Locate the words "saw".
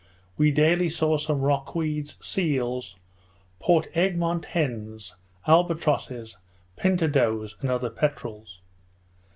0.89-1.17